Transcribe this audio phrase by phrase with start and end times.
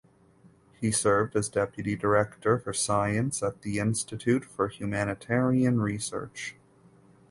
[0.79, 6.55] He served as Deputy Director for Science at the Institute for Humanitarian Research.